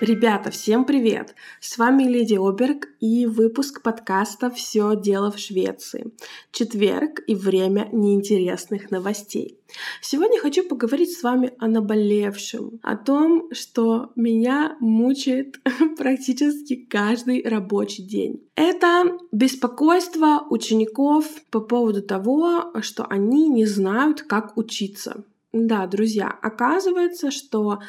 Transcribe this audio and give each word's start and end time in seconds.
Ребята, 0.00 0.50
всем 0.50 0.86
привет! 0.86 1.34
С 1.60 1.76
вами 1.76 2.04
Леди 2.04 2.34
Оберг 2.34 2.88
и 3.00 3.26
выпуск 3.26 3.82
подкаста 3.82 4.50
«Все 4.50 4.96
дело 4.96 5.30
в 5.30 5.38
Швеции». 5.38 6.10
Четверг 6.52 7.20
и 7.26 7.34
время 7.34 7.86
неинтересных 7.92 8.90
новостей. 8.90 9.58
Сегодня 10.00 10.40
хочу 10.40 10.66
поговорить 10.66 11.12
с 11.12 11.22
вами 11.22 11.52
о 11.58 11.68
наболевшем, 11.68 12.80
о 12.82 12.96
том, 12.96 13.50
что 13.52 14.10
меня 14.16 14.78
мучает 14.80 15.60
практически 15.98 16.76
каждый 16.76 17.42
рабочий 17.46 18.02
день. 18.02 18.42
Это 18.54 19.18
беспокойство 19.32 20.46
учеников 20.48 21.26
по 21.50 21.60
поводу 21.60 22.00
того, 22.00 22.72
что 22.80 23.04
они 23.04 23.50
не 23.50 23.66
знают, 23.66 24.22
как 24.22 24.56
учиться. 24.56 25.24
Да, 25.52 25.88
друзья, 25.88 26.28
оказывается, 26.42 27.32
что 27.32 27.80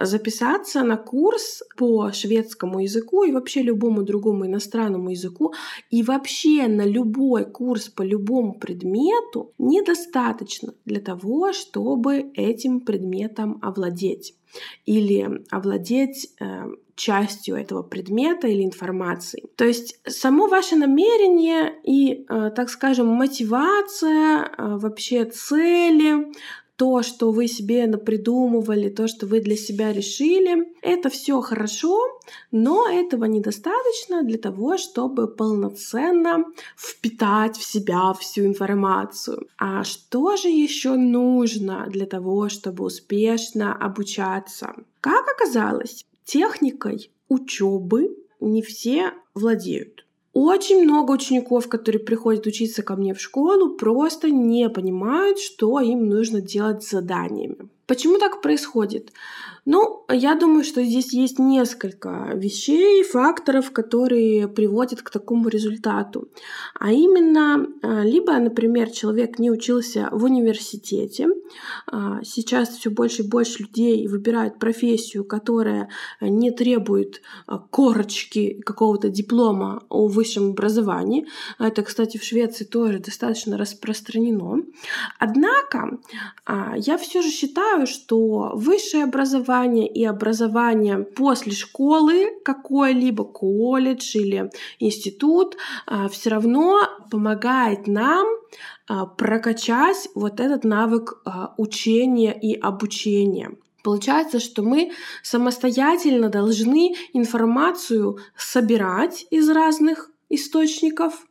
записаться 0.00 0.82
на 0.82 0.96
курс 0.96 1.62
по 1.76 2.10
шведскому 2.10 2.80
языку 2.80 3.22
и 3.22 3.30
вообще 3.30 3.62
любому 3.62 4.02
другому 4.02 4.46
иностранному 4.46 5.10
языку 5.10 5.54
и 5.90 6.02
вообще 6.02 6.66
на 6.66 6.84
любой 6.84 7.44
курс 7.44 7.88
по 7.88 8.02
любому 8.02 8.54
предмету 8.58 9.52
недостаточно 9.58 10.74
для 10.84 11.00
того, 11.00 11.52
чтобы 11.52 12.32
этим 12.34 12.80
предметом 12.80 13.60
овладеть 13.62 14.34
или 14.84 15.44
овладеть 15.50 16.30
э, 16.40 16.64
частью 16.96 17.56
этого 17.56 17.82
предмета 17.82 18.46
или 18.46 18.64
информации. 18.64 19.44
То 19.56 19.64
есть 19.64 20.00
само 20.06 20.46
ваше 20.46 20.76
намерение 20.76 21.74
и, 21.82 22.24
э, 22.28 22.50
так 22.54 22.70
скажем, 22.70 23.08
мотивация, 23.08 24.44
э, 24.44 24.78
вообще 24.78 25.24
цели, 25.24 26.32
то, 26.76 27.02
что 27.02 27.30
вы 27.30 27.46
себе 27.46 27.86
напридумывали, 27.86 28.88
то, 28.88 29.06
что 29.06 29.26
вы 29.26 29.40
для 29.40 29.56
себя 29.56 29.92
решили, 29.92 30.72
это 30.82 31.08
все 31.08 31.40
хорошо, 31.40 31.98
но 32.50 32.88
этого 32.88 33.24
недостаточно 33.26 34.22
для 34.22 34.38
того, 34.38 34.76
чтобы 34.76 35.28
полноценно 35.28 36.44
впитать 36.76 37.56
в 37.56 37.64
себя 37.64 38.12
всю 38.14 38.44
информацию. 38.44 39.46
А 39.56 39.84
что 39.84 40.36
же 40.36 40.48
еще 40.48 40.96
нужно 40.96 41.86
для 41.88 42.06
того, 42.06 42.48
чтобы 42.48 42.84
успешно 42.84 43.74
обучаться? 43.74 44.74
Как 45.00 45.24
оказалось, 45.28 46.04
техникой 46.24 47.10
учебы 47.28 48.16
не 48.40 48.62
все 48.62 49.12
владеют. 49.34 50.04
Очень 50.34 50.82
много 50.82 51.12
учеников, 51.12 51.68
которые 51.68 52.02
приходят 52.02 52.44
учиться 52.46 52.82
ко 52.82 52.96
мне 52.96 53.14
в 53.14 53.20
школу, 53.20 53.76
просто 53.76 54.30
не 54.30 54.68
понимают, 54.68 55.38
что 55.38 55.78
им 55.78 56.08
нужно 56.08 56.40
делать 56.40 56.82
с 56.82 56.90
заданиями. 56.90 57.68
Почему 57.86 58.18
так 58.18 58.42
происходит? 58.42 59.12
Ну, 59.66 60.04
я 60.10 60.34
думаю, 60.34 60.62
что 60.62 60.84
здесь 60.84 61.14
есть 61.14 61.38
несколько 61.38 62.32
вещей, 62.34 63.02
факторов, 63.02 63.70
которые 63.70 64.46
приводят 64.46 65.00
к 65.00 65.08
такому 65.08 65.48
результату. 65.48 66.28
А 66.78 66.92
именно, 66.92 67.66
а, 67.82 68.02
либо, 68.02 68.36
например, 68.38 68.90
человек 68.90 69.38
не 69.38 69.50
учился 69.50 70.08
в 70.12 70.24
университете, 70.24 71.28
а, 71.86 72.22
сейчас 72.22 72.76
все 72.76 72.90
больше 72.90 73.22
и 73.22 73.26
больше 73.26 73.62
людей 73.62 74.06
выбирают 74.06 74.58
профессию, 74.58 75.24
которая 75.24 75.88
не 76.20 76.50
требует 76.50 77.22
а, 77.46 77.58
корочки 77.58 78.60
какого-то 78.66 79.08
диплома 79.08 79.82
о 79.88 80.08
высшем 80.08 80.50
образовании. 80.50 81.26
Это, 81.58 81.82
кстати, 81.82 82.18
в 82.18 82.24
Швеции 82.24 82.64
тоже 82.64 82.98
достаточно 82.98 83.56
распространено. 83.56 84.62
Однако, 85.18 85.98
я 86.76 86.98
все 86.98 87.22
же 87.22 87.30
считаю, 87.30 87.86
что 87.86 88.52
высшее 88.54 89.04
образование 89.04 89.53
образование 89.54 89.88
и 89.88 90.04
образование 90.04 90.98
после 90.98 91.52
школы, 91.52 92.30
какой-либо 92.44 93.24
колледж 93.24 94.16
или 94.16 94.50
институт, 94.80 95.56
а, 95.86 96.08
все 96.08 96.30
равно 96.30 96.80
помогает 97.10 97.86
нам 97.86 98.26
а, 98.88 99.06
прокачать 99.06 100.08
вот 100.14 100.40
этот 100.40 100.64
навык 100.64 101.20
а, 101.24 101.54
учения 101.56 102.32
и 102.32 102.54
обучения. 102.54 103.50
Получается, 103.82 104.40
что 104.40 104.62
мы 104.62 104.92
самостоятельно 105.22 106.30
должны 106.30 106.94
информацию 107.12 108.18
собирать 108.36 109.26
из 109.30 109.48
разных 109.50 110.10
источников, 110.30 111.26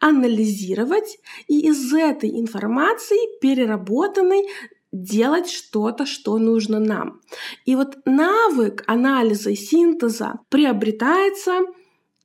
анализировать 0.00 1.18
и 1.48 1.68
из 1.68 1.92
этой 1.92 2.30
информации 2.40 3.38
переработанной 3.40 4.46
делать 4.92 5.50
что-то, 5.50 6.06
что 6.06 6.38
нужно 6.38 6.78
нам. 6.78 7.20
И 7.64 7.76
вот 7.76 7.98
навык 8.04 8.84
анализа 8.86 9.50
и 9.50 9.56
синтеза 9.56 10.40
приобретается 10.48 11.60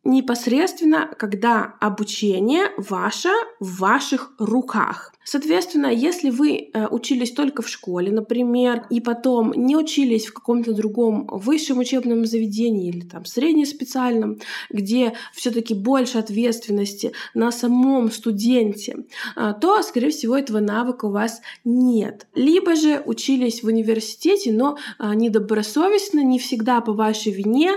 непосредственно, 0.03 1.13
когда 1.17 1.75
обучение 1.79 2.71
ваше 2.77 3.31
в 3.59 3.79
ваших 3.79 4.33
руках. 4.37 5.13
Соответственно, 5.25 5.87
если 5.87 6.29
вы 6.29 6.69
э, 6.73 6.87
учились 6.87 7.31
только 7.31 7.61
в 7.61 7.69
школе, 7.69 8.11
например, 8.11 8.85
и 8.89 8.99
потом 8.99 9.53
не 9.55 9.77
учились 9.77 10.25
в 10.25 10.33
каком-то 10.33 10.73
другом 10.73 11.27
высшем 11.31 11.79
учебном 11.79 12.25
заведении 12.25 12.89
или 12.89 13.01
там 13.01 13.25
среднеспециальном, 13.25 14.39
где 14.69 15.13
все-таки 15.33 15.73
больше 15.73 16.17
ответственности 16.17 17.13
на 17.33 17.51
самом 17.51 18.11
студенте, 18.11 19.05
э, 19.35 19.53
то, 19.59 19.81
скорее 19.81 20.09
всего, 20.09 20.37
этого 20.37 20.59
навыка 20.59 21.05
у 21.05 21.11
вас 21.11 21.41
нет. 21.63 22.27
Либо 22.35 22.75
же 22.75 23.01
учились 23.05 23.63
в 23.63 23.67
университете, 23.67 24.51
но 24.51 24.77
э, 24.99 25.13
недобросовестно, 25.13 26.21
не 26.21 26.37
всегда 26.37 26.81
по 26.81 26.91
вашей 26.93 27.31
вине. 27.31 27.71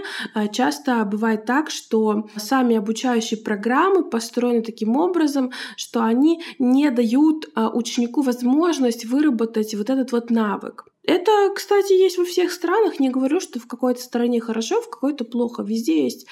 Часто 0.53 1.05
бывает 1.05 1.45
так, 1.45 1.71
что 1.71 2.29
сами 2.37 2.77
обучающие 2.77 3.39
программы 3.39 4.09
построены 4.09 4.63
таким 4.63 4.97
образом, 4.97 5.53
что 5.77 6.03
они 6.03 6.43
не 6.59 6.91
дают 6.91 7.36
дают 7.37 7.47
а, 7.55 7.71
ученику 7.71 8.23
возможность 8.23 9.05
выработать 9.05 9.75
вот 9.75 9.91
этот 9.91 10.13
вот 10.13 10.31
навык. 10.31 10.87
Это, 11.07 11.53
кстати, 11.55 11.93
есть 11.93 12.19
во 12.19 12.25
всех 12.25 12.51
странах. 12.51 12.99
Не 12.99 13.11
говорю, 13.11 13.39
что 13.39 13.61
в 13.61 13.67
какой-то 13.67 14.01
стране 14.01 14.41
хорошо, 14.41 14.81
в 14.83 14.91
какой-то 14.91 15.25
плохо. 15.25 15.63
Везде 15.63 16.03
есть 16.03 16.27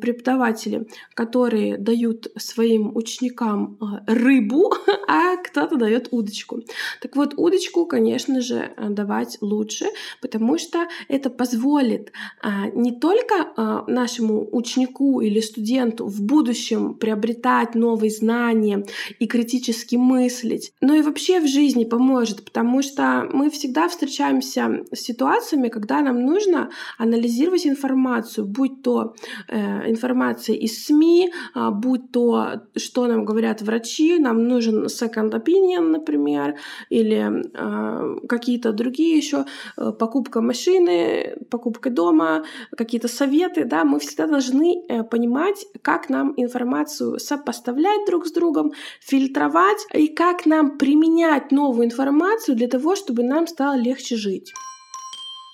преподаватели, 0.00 0.86
которые 1.14 1.76
дают 1.76 2.28
своим 2.36 2.96
ученикам 2.96 3.76
а, 3.80 4.04
рыбу, 4.06 4.72
а 5.08 5.36
кто-то 5.38 5.76
дает 5.76 6.08
удочку. 6.12 6.60
Так 7.00 7.16
вот, 7.16 7.34
удочку, 7.36 7.84
конечно 7.84 8.40
же, 8.40 8.72
давать 8.90 9.38
лучше, 9.40 9.86
потому 10.20 10.56
что 10.56 10.86
это 11.08 11.28
позволит 11.28 12.12
а, 12.40 12.68
не 12.68 12.92
только 12.92 13.52
а, 13.56 13.84
нашему 13.88 14.48
ученику 14.52 15.20
или 15.20 15.40
студенту 15.40 16.06
в 16.06 16.22
будущем 16.22 16.94
приобретать 16.94 17.74
новые 17.74 18.12
знания 18.12 18.86
и 19.18 19.26
критически 19.26 19.96
мыслить, 19.96 20.72
но 20.80 20.94
и 20.94 21.02
вообще 21.02 21.40
в 21.40 21.48
жизни 21.48 21.84
поможет, 21.84 22.44
потому 22.44 22.82
что 22.82 23.28
мы 23.32 23.50
всегда 23.50 23.88
встречаемся 23.88 24.11
встречаемся 24.12 24.84
с 24.92 25.00
ситуациями, 25.00 25.68
когда 25.68 26.02
нам 26.02 26.20
нужно 26.20 26.70
анализировать 26.98 27.66
информацию, 27.66 28.46
будь 28.46 28.82
то 28.82 29.14
э, 29.48 29.90
информация 29.90 30.56
из 30.56 30.84
СМИ, 30.84 31.30
э, 31.54 31.70
будь 31.70 32.12
то, 32.12 32.60
что 32.76 33.06
нам 33.06 33.24
говорят 33.24 33.62
врачи, 33.62 34.18
нам 34.18 34.48
нужен 34.48 34.86
second 34.86 35.30
opinion, 35.30 35.92
например, 35.92 36.56
или 36.90 37.42
э, 37.54 38.26
какие-то 38.28 38.72
другие 38.72 39.16
еще, 39.16 39.44
э, 39.78 39.92
покупка 39.98 40.40
машины, 40.40 41.36
покупка 41.50 41.90
дома, 41.90 42.44
какие-то 42.76 43.08
советы, 43.08 43.64
да, 43.64 43.84
мы 43.84 43.98
всегда 43.98 44.26
должны 44.26 44.84
э, 44.88 45.04
понимать, 45.04 45.66
как 45.82 46.10
нам 46.10 46.34
информацию 46.36 47.18
сопоставлять 47.18 48.06
друг 48.06 48.26
с 48.26 48.32
другом, 48.32 48.72
фильтровать 49.00 49.86
и 49.94 50.08
как 50.08 50.46
нам 50.46 50.78
применять 50.78 51.52
новую 51.52 51.86
информацию 51.86 52.56
для 52.56 52.68
того, 52.68 52.94
чтобы 52.94 53.22
нам 53.22 53.46
стало 53.46 53.76
легче 53.76 54.01
легче 54.02 54.16
жить. 54.16 54.52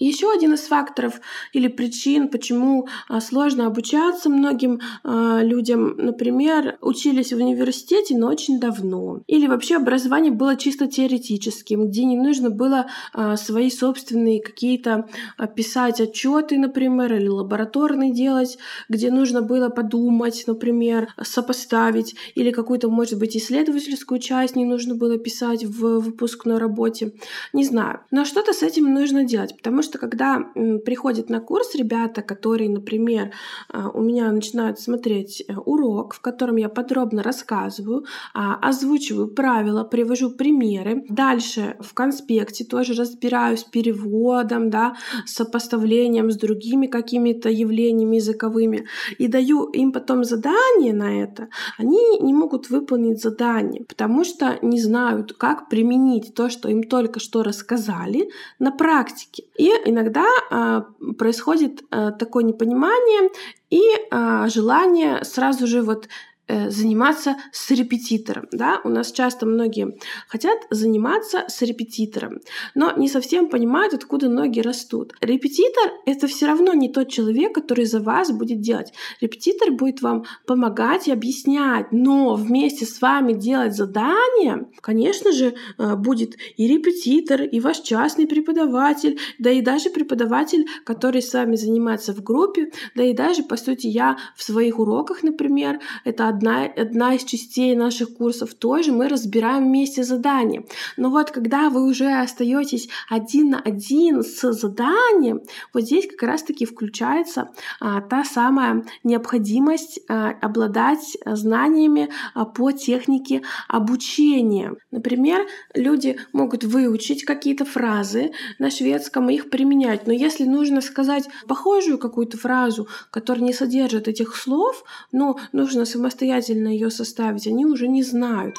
Еще 0.05 0.33
один 0.33 0.55
из 0.55 0.61
факторов 0.61 1.21
или 1.53 1.69
причин, 1.69 2.29
почему 2.29 2.89
а, 3.09 3.21
сложно 3.21 3.67
обучаться 3.67 4.29
многим 4.31 4.81
а, 5.03 5.41
людям, 5.43 5.95
например, 5.97 6.79
учились 6.81 7.33
в 7.33 7.37
университете, 7.37 8.17
но 8.17 8.29
очень 8.29 8.61
давно. 8.61 9.21
Или 9.27 9.47
вообще 9.47 9.77
образование 9.77 10.33
было 10.33 10.57
чисто 10.57 10.87
теоретическим, 10.87 11.89
где 11.89 12.05
не 12.05 12.17
нужно 12.17 12.51
было 12.51 12.87
а, 13.13 13.37
свои 13.37 13.71
собственные 13.71 14.41
какие-то 14.41 15.09
писать 15.57 16.01
отчеты, 16.01 16.59
например, 16.59 17.15
или 17.15 17.29
лабораторные 17.29 18.13
делать, 18.13 18.59
где 18.89 19.11
нужно 19.11 19.43
было 19.43 19.69
подумать, 19.69 20.45
например, 20.47 21.09
сопоставить, 21.23 22.15
или 22.35 22.51
какую-то, 22.51 22.89
может 22.89 23.19
быть, 23.19 23.37
исследовательскую 23.37 24.21
часть 24.21 24.57
не 24.57 24.65
нужно 24.65 24.95
было 24.95 25.19
писать 25.19 25.65
в 25.65 26.01
выпускной 26.01 26.59
работе. 26.59 27.13
Не 27.53 27.65
знаю. 27.65 28.01
Но 28.11 28.25
что-то 28.25 28.53
с 28.53 28.63
этим 28.63 28.93
нужно 28.93 29.25
делать, 29.25 29.57
потому 29.57 29.83
что 29.83 29.88
что 29.89 29.99
когда 29.99 30.41
приходят 30.85 31.31
на 31.31 31.41
курс 31.41 31.75
ребята, 31.75 32.23
которые, 32.23 32.71
например, 32.71 33.33
а, 33.69 33.89
у 33.89 34.03
меня 34.03 34.31
начинают 34.31 34.79
смотреть 34.79 35.43
э, 35.49 35.55
урок, 35.55 36.15
в 36.15 36.21
котором 36.21 36.57
я 36.57 36.69
подробно 36.69 37.23
рассказываю, 37.23 38.05
а, 38.35 38.57
озвучиваю 38.57 39.29
правила, 39.29 39.85
привожу 39.85 40.31
примеры. 40.31 41.05
Дальше 41.09 41.77
в 41.81 41.95
конспекте 41.95 42.65
тоже 42.65 42.95
разбираюсь 42.95 43.65
переводом, 43.65 44.71
да, 44.71 44.97
сопоставлением 45.27 46.31
с 46.31 46.37
другими 46.37 46.87
какими-то 46.87 47.49
явлениями 47.49 48.17
языковыми 48.17 48.87
и 49.19 49.29
даю 49.29 49.65
им 49.65 49.93
потом 49.93 50.25
задание 50.25 50.93
на 50.93 51.23
это, 51.23 51.49
они 51.79 52.19
не 52.21 52.35
могут 52.35 52.71
выполнить 52.71 53.23
задание, 53.23 53.85
потому 53.85 54.25
что 54.25 54.59
не 54.63 54.81
знают, 54.81 55.33
как 55.33 55.69
применить 55.69 56.35
то, 56.35 56.51
что 56.51 56.69
им 56.69 56.83
только 56.83 57.21
что 57.21 57.43
рассказали, 57.43 58.29
на 58.59 58.71
практике. 58.71 59.45
И 59.57 59.71
иногда 59.85 60.27
э, 60.51 60.83
происходит 61.19 61.83
э, 61.91 62.13
такое 62.19 62.45
непонимание 62.45 63.31
и 63.71 63.83
э, 63.83 64.49
желание 64.49 65.25
сразу 65.25 65.67
же 65.67 65.83
вот 65.83 66.09
заниматься 66.49 67.37
с 67.53 67.71
репетитором. 67.71 68.47
Да? 68.53 68.81
У 68.85 68.89
нас 68.89 69.13
часто 69.13 69.47
многие 69.47 69.99
хотят 70.29 70.59
заниматься 70.71 71.45
с 71.49 71.63
репетитором, 71.63 72.41
но 72.75 72.93
не 72.97 73.09
совсем 73.09 73.49
понимают, 73.49 73.95
откуда 73.95 74.29
ноги 74.29 74.61
растут. 74.61 75.15
Репетитор— 75.21 75.93
это 76.07 76.27
все 76.27 76.47
равно 76.47 76.73
не 76.75 76.89
тот 76.89 77.09
человек, 77.09 77.55
который 77.55 77.85
за 77.85 78.01
вас 78.01 78.31
будет 78.31 78.61
делать. 78.61 78.93
Репетитор 79.21 79.73
будет 79.73 80.03
вам 80.03 80.25
помогать 80.47 81.09
и 81.09 81.13
объяснять, 81.13 81.93
но 81.93 82.35
вместе 82.35 82.87
с 82.87 83.01
вами 83.01 83.33
делать 83.33 83.75
задание, 83.75 84.69
конечно 84.81 85.33
же, 85.33 85.55
э, 85.79 85.97
будет 85.97 86.37
и 86.57 86.67
репетитор, 86.69 87.43
и 87.43 87.61
ваш 87.61 87.81
частный 87.81 88.27
преподаватель, 88.27 89.19
да 89.39 89.51
и 89.51 89.61
даже 89.61 89.91
преподаватель, 89.91 90.67
который 90.85 91.23
с 91.23 91.33
вами 91.33 91.57
занимается 91.57 92.15
в 92.15 92.23
группе, 92.23 92.71
да 92.95 93.03
и 93.03 93.13
даже, 93.13 93.43
по 93.43 93.57
сути, 93.57 93.87
я 93.87 94.17
в 94.37 94.43
своих 94.43 94.79
уроках, 94.79 95.23
например, 95.23 95.81
это 96.05 96.29
одна, 96.39 96.65
одна 96.65 97.15
из 97.15 97.25
частей 97.25 97.75
наших 97.75 98.15
курсов 98.15 98.55
тоже, 98.55 98.93
мы 98.93 99.09
разбираем 99.09 99.65
вместе 99.65 100.05
задания. 100.05 100.65
Но 100.97 101.11
вот 101.11 101.31
когда 101.31 101.69
вы 101.71 101.85
уже 101.85 102.11
остаетесь 102.21 102.89
один 103.09 103.51
на 103.51 103.61
один 103.61 104.23
с 104.23 104.53
заданием, 104.53 105.43
вот 105.75 105.83
здесь 105.83 106.07
как 106.09 106.23
раз-таки 106.23 106.65
включается 106.65 107.51
а, 107.81 108.01
та 108.01 108.25
самая 108.25 108.85
необходимость 109.05 110.01
а, 110.09 110.31
обладать 110.41 111.17
знаниями 111.27 112.09
а, 112.35 112.45
по 112.45 112.71
технике 112.73 113.43
обучения. 113.69 114.75
Например, 114.91 115.47
люди 115.75 116.19
могут 116.33 116.65
выучить 116.65 117.25
какие-то 117.25 117.65
фразы 117.65 118.31
на 118.59 118.71
шведском 118.71 119.29
и 119.29 119.35
их 119.35 119.51
применять, 119.51 120.07
но 120.07 120.13
если 120.13 120.45
нужно 120.45 120.81
сказать 120.81 121.29
похожую 121.47 121.99
какую-то 121.99 122.39
фразу, 122.39 122.89
которая 123.11 123.45
не 123.45 123.53
содержит 123.53 124.09
этих 124.09 124.37
слов, 124.37 124.85
но 125.13 125.39
нужно 125.53 125.85
самостоятельно 125.85 126.28
самостоятельно 126.29 126.69
ее 126.69 126.91
составить, 126.91 127.47
они 127.47 127.67
уже 127.67 127.89
не 127.89 128.03
знают. 128.03 128.57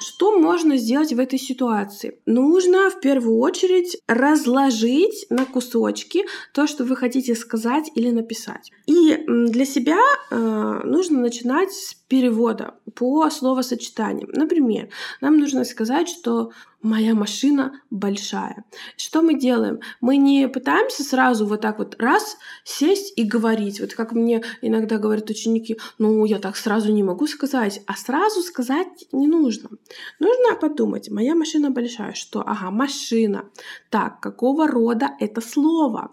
Что 0.00 0.38
можно 0.38 0.76
сделать 0.76 1.12
в 1.12 1.18
этой 1.18 1.38
ситуации? 1.38 2.18
Нужно 2.26 2.90
в 2.90 3.00
первую 3.00 3.38
очередь 3.38 3.96
разложить 4.06 5.26
на 5.30 5.46
кусочки 5.46 6.24
то, 6.52 6.66
что 6.66 6.84
вы 6.84 6.96
хотите 6.96 7.34
сказать 7.34 7.90
или 7.94 8.10
написать. 8.10 8.70
И 8.86 9.16
для 9.26 9.64
себя 9.64 9.98
э, 10.30 10.80
нужно 10.84 11.20
начинать 11.20 11.72
с 11.72 11.94
перевода 12.08 12.74
по 12.94 13.28
словосочетаниям. 13.30 14.28
Например, 14.32 14.88
нам 15.20 15.38
нужно 15.38 15.64
сказать, 15.64 16.08
что 16.08 16.52
моя 16.82 17.14
машина 17.14 17.80
большая. 17.90 18.64
Что 18.96 19.22
мы 19.22 19.34
делаем? 19.34 19.80
Мы 20.00 20.18
не 20.18 20.48
пытаемся 20.48 21.02
сразу 21.02 21.46
вот 21.46 21.62
так 21.62 21.78
вот 21.78 21.96
раз 21.98 22.36
сесть 22.62 23.14
и 23.16 23.24
говорить. 23.24 23.80
Вот 23.80 23.94
как 23.94 24.12
мне 24.12 24.42
иногда 24.60 24.98
говорят 24.98 25.30
ученики, 25.30 25.78
ну 25.98 26.24
я 26.26 26.38
так 26.38 26.56
сразу 26.56 26.92
не 26.92 27.02
могу 27.02 27.26
сказать, 27.26 27.80
а 27.86 27.94
сразу 27.94 28.42
сказать 28.42 29.06
не 29.12 29.26
нужно. 29.26 29.70
Нужно 30.20 30.56
подумать, 30.60 31.10
моя 31.10 31.34
машина 31.34 31.70
большая, 31.70 32.12
что, 32.12 32.42
ага, 32.46 32.70
машина. 32.70 33.46
Так, 33.90 34.20
какого 34.20 34.68
рода 34.68 35.10
это 35.18 35.40
слово? 35.40 36.12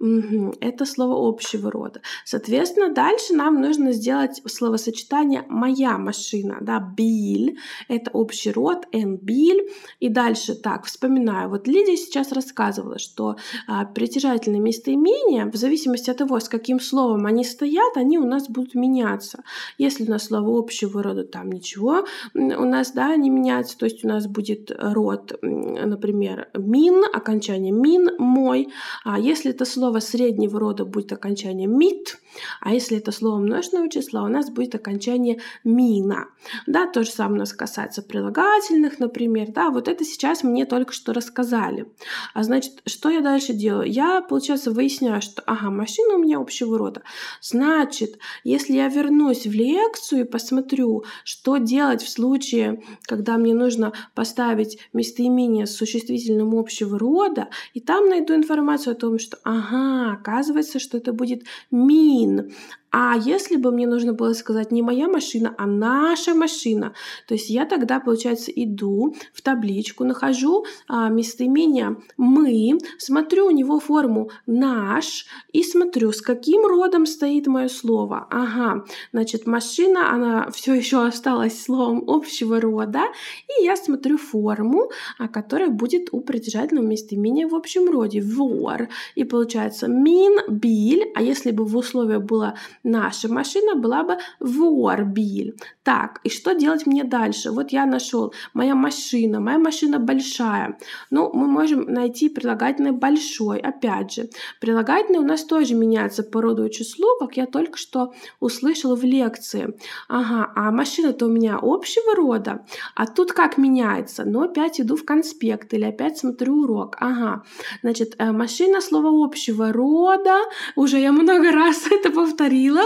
Это 0.00 0.84
слово 0.84 1.28
общего 1.28 1.70
рода. 1.70 2.00
Соответственно, 2.24 2.92
дальше 2.92 3.34
нам 3.34 3.60
нужно 3.60 3.92
сделать 3.92 4.40
словосочетание 4.46 5.44
«моя 5.48 5.98
машина». 5.98 6.58
Да, 6.60 6.78
«биль»— 6.80 7.58
это 7.88 8.10
общий 8.12 8.52
род, 8.52 8.86
«эн 8.92 9.16
биль». 9.16 9.68
И 10.00 10.08
дальше 10.08 10.54
так, 10.54 10.84
вспоминаю. 10.84 11.48
Вот 11.48 11.66
Лидия 11.66 11.96
сейчас 11.96 12.32
рассказывала, 12.32 12.98
что 12.98 13.36
а, 13.66 13.84
притяжательные 13.84 14.60
местоимения, 14.60 15.50
в 15.50 15.56
зависимости 15.56 16.10
от 16.10 16.18
того, 16.18 16.38
с 16.40 16.48
каким 16.48 16.80
словом 16.80 17.26
они 17.26 17.44
стоят, 17.44 17.96
они 17.96 18.18
у 18.18 18.26
нас 18.26 18.48
будут 18.48 18.74
меняться. 18.74 19.42
Если 19.78 20.04
у 20.04 20.10
нас 20.10 20.24
слово 20.24 20.58
общего 20.58 21.02
рода, 21.02 21.24
там 21.24 21.50
ничего 21.50 22.04
у 22.34 22.64
нас, 22.64 22.92
да, 22.92 23.16
не 23.16 23.30
меняется. 23.30 23.76
То 23.78 23.86
есть 23.86 24.04
у 24.04 24.08
нас 24.08 24.26
будет 24.26 24.70
род, 24.76 25.38
например, 25.42 26.48
«мин», 26.54 27.04
окончание 27.12 27.72
«мин», 27.72 28.10
«мой». 28.18 28.68
А 29.04 29.18
если 29.18 29.47
если 29.48 29.54
это 29.54 29.64
слово 29.64 30.00
среднего 30.00 30.60
рода 30.60 30.84
будет 30.84 31.12
окончание 31.12 31.66
«мит», 31.66 32.18
а 32.60 32.72
если 32.72 32.98
это 32.98 33.12
слово 33.12 33.38
множественного 33.38 33.88
числа, 33.88 34.22
у 34.22 34.28
нас 34.28 34.50
будет 34.50 34.74
окончание 34.74 35.40
«мина». 35.64 36.28
Да, 36.66 36.86
то 36.86 37.02
же 37.02 37.10
самое 37.10 37.36
у 37.36 37.38
нас 37.40 37.52
касается 37.52 38.02
прилагательных, 38.02 38.98
например. 38.98 39.50
Да, 39.50 39.70
вот 39.70 39.88
это 39.88 40.04
сейчас 40.04 40.42
мне 40.42 40.66
только 40.66 40.92
что 40.92 41.12
рассказали. 41.12 41.86
А 42.34 42.42
значит, 42.42 42.82
что 42.86 43.08
я 43.10 43.20
дальше 43.20 43.54
делаю? 43.54 43.90
Я, 43.90 44.20
получается, 44.20 44.70
выясняю, 44.70 45.22
что, 45.22 45.42
ага, 45.46 45.70
машина 45.70 46.14
у 46.14 46.18
меня 46.18 46.38
общего 46.38 46.76
рода. 46.76 47.02
Значит, 47.40 48.18
если 48.44 48.74
я 48.74 48.88
вернусь 48.88 49.46
в 49.46 49.52
лекцию 49.52 50.22
и 50.22 50.24
посмотрю, 50.24 51.04
что 51.24 51.56
делать 51.56 52.02
в 52.02 52.08
случае, 52.08 52.82
когда 53.02 53.38
мне 53.38 53.54
нужно 53.54 53.92
поставить 54.14 54.78
местоимение 54.92 55.66
с 55.66 55.74
существительным 55.74 56.54
общего 56.54 56.98
рода, 56.98 57.48
и 57.74 57.80
там 57.80 58.08
найду 58.08 58.34
информацию 58.34 58.92
о 58.92 58.96
том, 58.96 59.18
что 59.18 59.37
ага, 59.44 60.12
оказывается, 60.12 60.78
что 60.78 60.98
это 60.98 61.12
будет 61.12 61.44
mean. 61.72 62.52
А 62.90 63.16
если 63.16 63.56
бы 63.56 63.70
мне 63.70 63.86
нужно 63.86 64.12
было 64.12 64.32
сказать 64.32 64.72
не 64.72 64.82
моя 64.82 65.08
машина, 65.08 65.54
а 65.58 65.66
наша 65.66 66.34
машина, 66.34 66.94
то 67.26 67.34
есть 67.34 67.50
я 67.50 67.66
тогда, 67.66 68.00
получается, 68.00 68.50
иду 68.50 69.14
в 69.32 69.42
табличку, 69.42 70.04
нахожу 70.04 70.64
а, 70.88 71.08
местоимение 71.08 71.96
мы, 72.16 72.78
смотрю 72.98 73.46
у 73.46 73.50
него 73.50 73.78
форму 73.78 74.30
наш 74.46 75.26
и 75.52 75.62
смотрю, 75.62 76.12
с 76.12 76.22
каким 76.22 76.64
родом 76.66 77.04
стоит 77.06 77.46
мое 77.46 77.68
слово. 77.68 78.26
Ага, 78.30 78.84
значит, 79.12 79.46
машина, 79.46 80.12
она 80.12 80.50
все 80.50 80.74
еще 80.74 81.04
осталась 81.06 81.62
словом 81.62 82.04
общего 82.06 82.60
рода, 82.60 83.02
и 83.48 83.64
я 83.64 83.76
смотрю 83.76 84.16
форму, 84.16 84.90
а, 85.18 85.28
которая 85.28 85.68
будет 85.68 86.08
у 86.12 86.20
притяжательного 86.20 86.86
местоимения 86.86 87.46
в 87.46 87.54
общем 87.54 87.90
роде, 87.90 88.22
вор. 88.22 88.88
И 89.14 89.24
получается 89.24 89.88
мин, 89.88 90.38
биль, 90.48 91.10
а 91.14 91.22
если 91.22 91.50
бы 91.50 91.64
в 91.64 91.76
условии 91.76 92.18
было 92.18 92.54
наша 92.88 93.28
машина 93.28 93.74
была 93.74 94.02
бы 94.02 94.18
Ворбиль. 94.40 95.54
Так, 95.84 96.20
и 96.24 96.30
что 96.30 96.54
делать 96.54 96.86
мне 96.86 97.04
дальше? 97.04 97.50
Вот 97.50 97.70
я 97.70 97.86
нашел 97.86 98.32
моя 98.54 98.74
машина, 98.74 99.40
моя 99.40 99.58
машина 99.58 99.98
большая. 99.98 100.78
Ну, 101.10 101.30
мы 101.32 101.46
можем 101.46 101.84
найти 101.84 102.28
прилагательное 102.28 102.92
большой. 102.92 103.58
Опять 103.58 104.12
же, 104.12 104.30
прилагательное 104.60 105.20
у 105.20 105.24
нас 105.24 105.44
тоже 105.44 105.74
меняется 105.74 106.22
по 106.22 106.42
роду 106.42 106.66
и 106.66 106.70
числу, 106.70 107.06
как 107.20 107.36
я 107.36 107.46
только 107.46 107.78
что 107.78 108.12
услышала 108.40 108.96
в 108.96 109.04
лекции. 109.04 109.74
Ага, 110.08 110.52
а 110.54 110.70
машина-то 110.70 111.26
у 111.26 111.30
меня 111.30 111.58
общего 111.60 112.14
рода. 112.14 112.64
А 112.94 113.06
тут 113.06 113.32
как 113.32 113.58
меняется? 113.58 114.24
Ну, 114.24 114.42
опять 114.42 114.80
иду 114.80 114.96
в 114.96 115.04
конспект 115.04 115.72
или 115.74 115.84
опять 115.84 116.18
смотрю 116.18 116.62
урок. 116.62 116.96
Ага, 117.00 117.42
значит, 117.82 118.14
э, 118.18 118.32
машина 118.32 118.80
слово 118.80 119.24
общего 119.24 119.72
рода. 119.72 120.38
Уже 120.76 120.98
я 120.98 121.12
много 121.12 121.52
раз 121.58 121.86
это 121.90 122.10
повторила. 122.10 122.77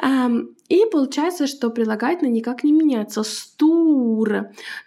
um, 0.00 0.54
И 0.70 0.86
получается, 0.90 1.46
что 1.46 1.70
прилагательное 1.70 2.32
никак 2.32 2.64
не 2.64 2.72
меняется. 2.72 3.22
Стур. 3.22 4.28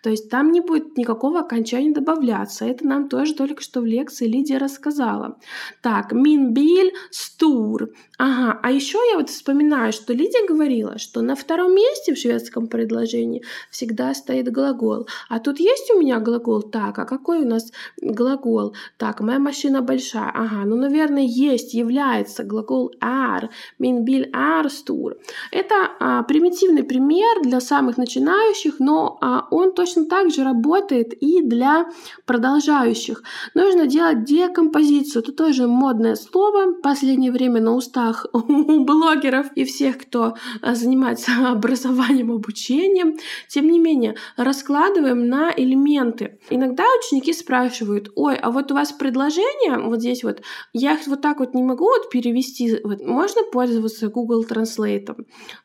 То 0.02 0.10
есть 0.10 0.30
там 0.30 0.52
не 0.52 0.62
будет 0.62 0.98
никакого 0.98 1.42
окончания 1.42 1.94
добавляться. 1.94 2.66
Это 2.66 2.88
нам 2.88 3.10
тоже 3.10 3.36
только 3.36 3.62
что 3.62 3.82
в 3.82 3.86
лекции 3.86 4.28
Лидия 4.28 4.58
рассказала. 4.58 5.38
Так, 5.82 6.12
минбиль, 6.12 6.94
стур. 7.12 7.90
Ага, 8.18 8.60
а 8.64 8.72
еще 8.72 8.98
я 9.12 9.18
вот 9.18 9.30
вспоминаю, 9.30 9.92
что 9.92 10.14
Лидия 10.14 10.48
говорила, 10.48 10.98
что 10.98 11.22
на 11.22 11.36
втором 11.36 11.76
месте 11.76 12.14
в 12.14 12.18
шведском 12.18 12.68
предложении 12.68 13.44
всегда 13.70 14.14
стоит 14.14 14.52
глагол. 14.52 15.08
А 15.30 15.40
тут 15.40 15.60
есть 15.60 15.92
у 15.92 16.00
меня 16.00 16.20
глагол? 16.20 16.62
Так, 16.62 16.98
а 17.00 17.06
какой 17.06 17.40
у 17.40 17.48
нас 17.48 17.72
глагол? 18.02 18.74
Так, 18.98 19.20
моя 19.20 19.40
машина 19.40 19.82
большая. 19.82 20.32
Ага, 20.34 20.64
ну, 20.66 20.78
наверное, 20.78 21.24
есть, 21.24 21.74
является 21.74 22.44
глагол 22.44 22.92
är. 23.02 23.50
Min 23.80 24.06
är 24.34 24.70
stor. 24.70 25.14
Это 25.52 25.73
Это 25.74 25.92
а, 26.00 26.24
примитивный 26.24 26.84
пример 26.84 27.42
для 27.42 27.60
самых 27.60 27.98
начинающих, 27.98 28.80
но 28.80 29.18
а, 29.22 29.48
он 29.50 29.74
точно 29.74 30.06
так 30.06 30.32
же 30.32 30.44
работает 30.44 31.14
и 31.14 31.42
для 31.42 31.88
продолжающих. 32.26 33.24
Нужно 33.54 33.88
делать 33.88 34.24
декомпозицию. 34.24 35.24
Это 35.24 35.32
тоже 35.32 35.68
модное 35.68 36.16
слово. 36.16 36.74
В 36.74 36.82
последнее 36.82 37.32
время 37.32 37.62
на 37.62 37.76
устах 37.76 38.26
у 38.34 38.84
блогеров 38.84 39.48
и 39.56 39.64
всех, 39.66 39.98
кто 39.98 40.36
а, 40.62 40.76
занимается 40.76 41.32
образованием, 41.50 42.32
обучением. 42.32 43.18
Тем 43.48 43.70
не 43.70 43.80
менее, 43.80 44.16
раскладываем 44.38 45.28
на 45.28 45.52
элементы. 45.56 46.40
Иногда 46.50 46.84
ученики 47.00 47.34
спрашивают, 47.34 48.12
ой, 48.16 48.36
а 48.36 48.52
вот 48.52 48.72
у 48.72 48.76
вас 48.76 48.92
предложение, 48.92 49.80
вот 49.80 50.00
здесь 50.00 50.24
вот, 50.24 50.42
я 50.74 50.94
их 50.94 51.08
вот 51.08 51.22
так 51.22 51.40
вот 51.40 51.54
не 51.54 51.64
могу 51.64 51.86
вот 51.86 52.10
перевести, 52.10 52.80
вот, 52.84 53.02
можно 53.04 53.44
пользоваться 53.52 54.10
Google 54.10 54.46
Translate? 54.46 55.16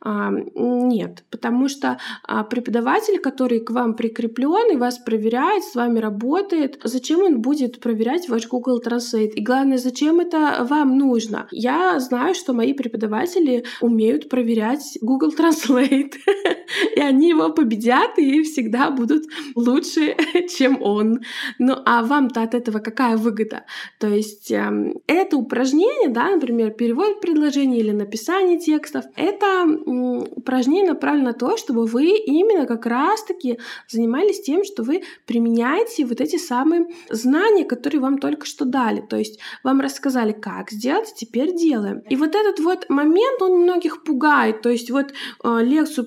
Нет, 0.04 1.24
потому 1.30 1.68
что 1.68 1.98
а, 2.22 2.44
преподаватель, 2.44 3.18
который 3.18 3.58
к 3.58 3.70
вам 3.70 3.94
прикреплен 3.94 4.72
и 4.72 4.76
вас 4.76 4.98
проверяет, 4.98 5.64
с 5.64 5.74
вами 5.74 5.98
работает, 5.98 6.80
зачем 6.84 7.22
он 7.22 7.40
будет 7.40 7.80
проверять 7.80 8.28
ваш 8.28 8.46
Google 8.46 8.80
Translate? 8.80 9.32
И 9.32 9.42
главное, 9.42 9.78
зачем 9.78 10.20
это 10.20 10.64
вам 10.68 10.96
нужно? 10.98 11.48
Я 11.50 11.98
знаю, 11.98 12.34
что 12.34 12.52
мои 12.52 12.74
преподаватели 12.74 13.64
умеют 13.80 14.28
проверять 14.28 14.98
Google 15.00 15.32
Translate, 15.36 16.12
и 16.96 17.00
они 17.00 17.30
его 17.30 17.50
победят 17.50 18.18
и 18.18 18.42
всегда 18.42 18.90
будут 18.90 19.24
лучше, 19.54 20.16
чем 20.56 20.82
он. 20.82 21.20
Ну 21.58 21.76
а 21.84 22.02
вам-то 22.02 22.42
от 22.42 22.54
этого 22.54 22.78
какая 22.78 23.16
выгода? 23.16 23.64
То 23.98 24.08
есть 24.08 24.50
э, 24.50 24.94
это 25.06 25.36
упражнение, 25.36 26.08
да, 26.08 26.30
например, 26.30 26.70
перевод 26.70 27.20
предложений 27.20 27.78
или 27.78 27.90
написание 27.90 28.58
текстов, 28.58 29.04
это 29.16 29.66
упражнение 29.66 30.92
направлено 30.92 31.28
на 31.28 31.32
то, 31.34 31.56
чтобы 31.56 31.86
вы 31.86 32.16
именно 32.16 32.66
как 32.66 32.86
раз-таки 32.86 33.58
занимались 33.88 34.40
тем, 34.40 34.64
что 34.64 34.82
вы 34.82 35.02
применяете 35.26 36.04
вот 36.06 36.20
эти 36.20 36.36
самые 36.36 36.86
знания, 37.10 37.64
которые 37.64 38.00
вам 38.00 38.18
только 38.18 38.46
что 38.46 38.64
дали. 38.64 39.00
То 39.00 39.16
есть 39.16 39.38
вам 39.62 39.80
рассказали, 39.80 40.32
как 40.32 40.70
сделать, 40.70 41.12
теперь 41.16 41.54
делаем. 41.54 42.00
И 42.10 42.16
вот 42.16 42.34
этот 42.34 42.60
вот 42.60 42.88
момент, 42.88 43.42
он 43.42 43.62
многих 43.62 44.04
пугает. 44.04 44.62
То 44.62 44.70
есть 44.70 44.90
вот 44.90 45.12
э, 45.44 45.58
лекцию 45.62 46.06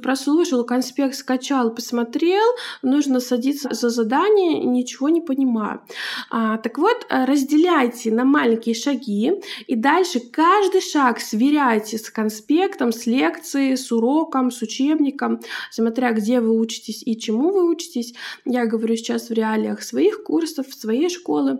прослушал, 0.51 0.65
конспект 0.65 1.15
скачал, 1.15 1.73
посмотрел, 1.73 2.43
нужно 2.81 3.19
садиться 3.19 3.73
за 3.73 3.89
задание, 3.89 4.59
ничего 4.63 5.09
не 5.09 5.21
понимаю. 5.21 5.81
А, 6.29 6.57
так 6.57 6.77
вот, 6.77 7.05
э, 7.09 7.25
разделяйте 7.25 8.11
на 8.11 8.25
маленькие 8.25 8.75
шаги 8.75 9.31
и 9.67 9.75
дальше 9.75 10.19
каждый 10.19 10.81
шаг 10.81 11.19
сверяйте 11.19 11.97
с 11.97 12.09
конспектом, 12.09 12.91
с 12.91 13.07
лекцией, 13.07 13.77
с 13.77 13.91
уроком, 13.91 14.51
с 14.51 14.61
учебником, 14.61 15.39
смотря 15.71 16.11
где 16.11 16.39
вы 16.39 16.59
учитесь 16.59 17.03
и 17.05 17.17
чему 17.17 17.51
вы 17.51 17.69
учитесь. 17.69 18.13
Я 18.45 18.65
говорю 18.65 18.95
сейчас 18.95 19.29
в 19.29 19.33
реалиях 19.33 19.81
своих 19.81 20.23
курсов, 20.23 20.65
своей 20.73 21.09
школы. 21.09 21.59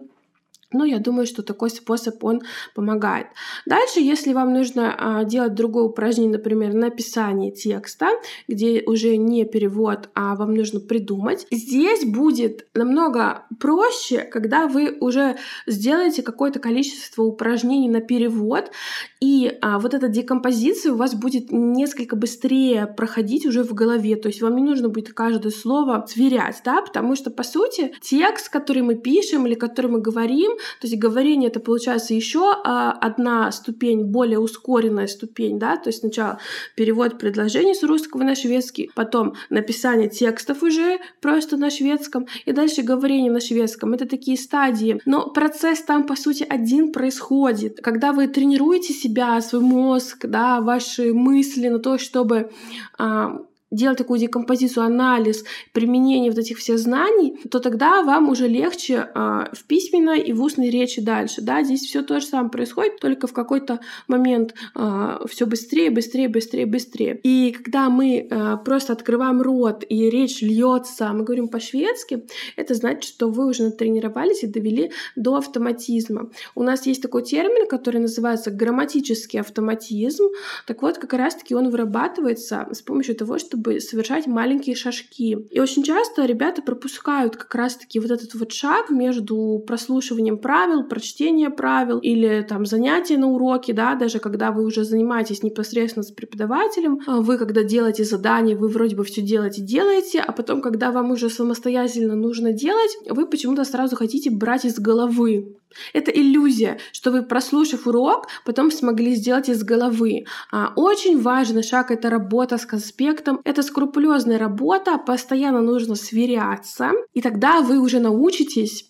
Но 0.74 0.86
я 0.86 1.00
думаю, 1.00 1.26
что 1.26 1.44
такой 1.44 1.70
способ 1.70 2.24
он 2.24 2.42
помогает. 2.76 3.28
Дальше, 3.66 4.00
если 4.00 4.34
вам 4.34 4.54
нужно 4.54 4.96
а, 4.98 5.24
делать 5.24 5.54
другое 5.54 5.86
упражнение, 5.86 6.38
например, 6.38 6.74
написание 6.74 7.52
текста, 7.52 8.10
где 8.48 8.84
уже 8.86 9.18
не 9.18 9.46
перевод, 9.46 10.10
а 10.16 10.36
вам 10.36 10.54
нужно 10.54 10.80
придумать, 10.80 11.46
здесь 11.52 12.06
будет 12.06 12.68
намного 12.74 13.46
проще, 13.60 14.20
когда 14.20 14.68
вы 14.68 14.98
уже 15.00 15.38
сделаете 15.68 16.24
какое-то 16.24 16.60
количество 16.60 17.24
упражнений 17.24 17.90
на 17.90 18.02
перевод, 18.02 18.72
и 19.20 19.58
а, 19.62 19.80
вот 19.80 19.94
эта 19.94 20.08
декомпозиция 20.08 20.94
у 20.94 20.96
вас 20.96 21.14
будет 21.14 21.52
несколько 21.52 22.16
быстрее 22.16 22.88
проходить 22.88 23.46
уже 23.46 23.64
в 23.64 23.74
голове. 23.74 24.16
То 24.16 24.28
есть 24.28 24.42
вам 24.42 24.56
не 24.56 24.64
нужно 24.64 24.90
будет 24.90 25.14
каждое 25.14 25.52
слово 25.52 26.06
сверять, 26.08 26.62
да, 26.66 26.82
потому 26.82 27.16
что, 27.16 27.30
по 27.30 27.44
сути, 27.44 27.94
текст, 28.02 28.50
который 28.50 28.82
мы 28.82 28.96
пишем 28.96 29.46
или 29.46 29.56
который 29.56 29.92
мы 29.92 30.02
говорим, 30.02 30.52
то 30.80 30.88
есть 30.88 30.98
говорение 30.98 31.50
это 31.50 31.60
получается 31.60 32.14
еще 32.14 32.54
а, 32.64 32.92
одна 32.92 33.52
ступень, 33.52 34.06
более 34.06 34.40
ускоренная 34.40 35.08
ступень, 35.08 35.60
да, 35.60 35.78
то 35.78 35.90
есть 35.90 36.00
сначала 36.00 36.40
перевод 36.76 37.18
предложений 37.18 37.76
с 37.76 37.84
русского 37.84 38.24
на 38.24 38.36
шведский, 38.36 38.90
потом 38.96 39.34
написание 39.50 40.10
текстов 40.10 40.64
уже 40.64 41.00
просто 41.22 41.58
на 41.58 41.70
шведском, 41.70 42.28
и 42.46 42.52
дальше 42.52 42.82
говорение 42.82 43.32
на 43.32 43.40
шведском. 43.40 43.94
Это 43.94 44.08
такие 44.08 44.38
стадии. 44.38 45.02
Но 45.06 45.30
процесс 45.30 45.82
там, 45.82 46.06
по 46.06 46.16
сути, 46.16 46.46
один 46.48 46.92
происходит. 46.92 47.80
Когда 47.82 48.12
вы 48.14 48.28
тренируете 48.28 48.94
себя, 48.94 49.40
свой 49.42 49.62
мозг, 49.62 50.26
да, 50.26 50.62
ваши 50.62 51.14
мысли 51.14 51.68
на 51.68 51.80
то, 51.80 51.98
чтобы 51.98 52.52
а, 52.98 53.42
делать 53.72 53.98
такую 53.98 54.20
декомпозицию, 54.20 54.86
анализ, 54.86 55.46
применение 55.72 56.30
вот 56.30 56.40
этих 56.40 56.58
всех 56.58 56.78
знаний, 56.78 57.38
то 57.50 57.60
тогда 57.60 58.04
вам 58.04 58.30
уже 58.30 58.48
легче 58.48 59.08
э, 59.14 59.46
в 59.54 59.64
письменной 59.66 60.20
и 60.20 60.34
в 60.34 60.44
устной 60.44 60.70
речи 60.70 61.02
дальше. 61.02 61.42
Да, 61.42 61.64
здесь 61.64 61.82
все 61.82 62.04
то 62.04 62.20
же 62.20 62.26
самое 62.26 62.52
происходит, 62.52 63.00
только 63.00 63.28
в 63.28 63.34
какой-то 63.34 63.80
момент 64.08 64.52
э, 64.52 64.56
а, 64.76 65.26
все 65.28 65.46
быстрее, 65.46 65.90
быстрее, 65.90 66.28
быстрее, 66.28 66.66
быстрее. 66.66 67.20
И 67.24 67.52
когда 67.52 67.90
мы 67.90 68.28
э, 68.30 68.58
просто 68.66 68.94
открываем 68.94 69.42
рот 69.42 69.86
и 69.88 70.10
речь 70.10 70.42
льется, 70.42 71.12
мы 71.14 71.24
говорим 71.24 71.48
по-шведски, 71.48 72.26
это 72.58 72.74
значит, 72.74 73.06
что 73.06 73.30
вы 73.30 73.48
уже 73.48 73.64
натренировались 73.64 74.44
и 74.44 74.48
довели 74.48 74.92
до 75.16 75.36
автоматизма. 75.36 76.30
У 76.56 76.64
нас 76.64 76.86
есть 76.86 77.02
такой 77.02 77.24
термин, 77.24 77.68
который 77.68 78.02
называется 78.02 78.52
грамматический 78.52 79.40
автоматизм. 79.40 80.26
Так 80.68 80.82
вот, 80.82 80.98
как 80.98 81.14
раз-таки 81.14 81.56
он 81.56 81.70
вырабатывается 81.70 82.68
с 82.72 82.82
помощью 82.82 83.16
того, 83.16 83.40
что 83.40 83.58
чтобы 83.62 83.80
совершать 83.80 84.28
маленькие 84.28 84.76
шажки. 84.76 85.38
И 85.50 85.60
очень 85.60 85.84
часто 85.84 86.26
ребята 86.26 86.62
пропускают 86.62 87.36
как 87.38 87.54
раз-таки 87.56 88.00
вот 88.00 88.12
этот 88.12 88.34
вот 88.34 88.52
шаг 88.52 88.90
между 88.90 89.64
прослушиванием 89.68 90.38
правил, 90.38 90.84
прочтением 90.84 91.52
правил 91.52 92.00
или 92.00 92.46
там 92.48 92.66
занятия 92.66 93.18
на 93.18 93.28
уроке, 93.28 93.74
да, 93.74 93.96
даже 93.96 94.20
когда 94.20 94.52
вы 94.52 94.66
уже 94.66 94.84
занимаетесь 94.84 95.44
непосредственно 95.44 96.04
с 96.04 96.12
преподавателем, 96.12 97.02
а 97.06 97.22
вы 97.22 97.38
когда 97.38 97.64
делаете 97.64 98.04
задание, 98.04 98.56
вы 98.56 98.68
вроде 98.68 98.96
бы 98.96 99.04
все 99.04 99.22
делаете, 99.22 99.62
делаете, 99.62 100.20
а 100.20 100.32
потом, 100.32 100.62
когда 100.62 100.92
вам 100.92 101.12
уже 101.12 101.30
самостоятельно 101.30 102.16
нужно 102.16 102.52
делать, 102.52 102.98
вы 103.10 103.28
почему-то 103.28 103.64
сразу 103.64 103.96
хотите 103.96 104.32
брать 104.32 104.66
из 104.66 104.80
головы. 104.80 105.56
Это 105.94 106.12
иллюзия, 106.12 106.80
что 106.92 107.12
вы, 107.12 107.24
прослушав 107.24 107.88
урок, 107.88 108.28
потом 108.46 108.72
смогли 108.72 109.16
сделать 109.16 109.50
из 109.50 109.64
головы. 109.64 110.26
А 110.52 110.74
очень 110.76 111.20
важный 111.22 111.64
шаг— 111.64 111.92
это 111.92 112.10
работа 112.10 112.58
с 112.58 112.66
конспектом. 112.66 113.40
Это 113.44 113.64
скрупулезная 113.64 114.38
работа, 114.38 114.98
постоянно 114.98 115.62
нужно 115.62 115.96
сверяться, 115.96 116.92
и 117.14 117.22
тогда 117.22 117.62
вы 117.62 117.80
уже 117.80 118.00
научитесь 118.00 118.90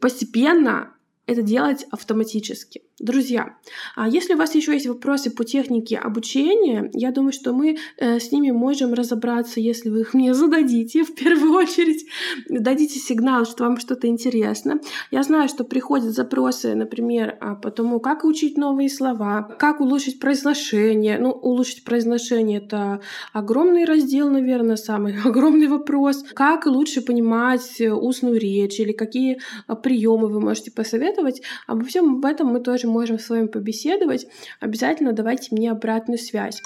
постепенно 0.00 0.94
это 1.26 1.42
делать 1.42 1.86
автоматически. 1.90 2.82
Друзья, 2.98 3.56
а 3.96 4.08
если 4.08 4.34
у 4.34 4.36
вас 4.36 4.54
еще 4.54 4.72
есть 4.72 4.86
вопросы 4.86 5.30
по 5.30 5.44
технике 5.44 5.96
обучения, 5.96 6.90
я 6.92 7.10
думаю, 7.10 7.32
что 7.32 7.52
мы 7.52 7.78
э, 7.96 8.18
с 8.18 8.32
ними 8.32 8.50
можем 8.50 8.92
разобраться, 8.92 9.60
если 9.60 9.88
вы 9.88 10.00
их 10.00 10.14
мне 10.14 10.34
зададите 10.34 11.04
в 11.04 11.14
первую 11.14 11.52
очередь, 11.54 12.06
дадите 12.48 12.98
сигнал, 12.98 13.44
что 13.44 13.64
вам 13.64 13.78
что-то 13.78 14.08
интересно. 14.08 14.80
Я 15.10 15.22
знаю, 15.22 15.48
что 15.48 15.64
приходят 15.64 16.12
запросы, 16.12 16.74
например, 16.74 17.38
а, 17.40 17.54
по 17.54 17.70
тому, 17.70 18.00
как 18.00 18.24
учить 18.24 18.56
новые 18.56 18.88
слова, 18.88 19.42
как 19.58 19.80
улучшить 19.80 20.18
произношение. 20.18 21.18
Ну, 21.18 21.30
улучшить 21.30 21.84
произношение— 21.84 22.58
это 22.64 23.00
огромный 23.32 23.84
раздел, 23.84 24.28
наверное, 24.28 24.76
самый 24.76 25.14
огромный 25.24 25.68
вопрос. 25.68 26.24
Как 26.34 26.66
лучше 26.66 27.00
понимать 27.00 27.80
устную 27.80 28.38
речь 28.38 28.80
или 28.80 28.92
какие 28.92 29.40
а, 29.68 29.76
приемы 29.76 30.28
вы 30.28 30.40
можете 30.40 30.70
посоветовать. 30.72 31.11
Обо 31.66 31.84
всем 31.84 32.16
об 32.16 32.24
этом 32.24 32.48
мы 32.48 32.60
тоже 32.60 32.86
можем 32.86 33.18
с 33.18 33.28
вами 33.28 33.46
побеседовать, 33.46 34.26
обязательно 34.60 35.12
давайте 35.12 35.54
мне 35.54 35.70
обратную 35.70 36.18
связь. 36.18 36.60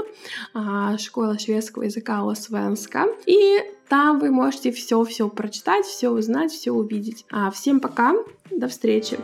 школа 0.98 1.40
шведского 1.40 1.84
языка 1.84 2.30
Освенска. 2.30 3.08
И 3.26 3.60
там 3.90 4.20
вы 4.20 4.32
можете 4.32 4.72
все-все 4.72 5.28
прочитать, 5.30 5.86
все 5.86 6.10
узнать, 6.10 6.52
все 6.52 6.72
увидеть. 6.72 7.26
А 7.32 7.52
всем 7.52 7.80
пока, 7.80 8.16
до 8.50 8.68
встречи! 8.68 9.20